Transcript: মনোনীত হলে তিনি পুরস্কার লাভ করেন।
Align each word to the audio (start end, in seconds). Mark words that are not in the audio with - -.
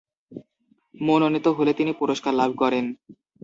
মনোনীত 0.95 1.45
হলে 1.57 1.71
তিনি 1.73 1.91
পুরস্কার 1.93 2.33
লাভ 2.33 2.51
করেন। 2.57 2.85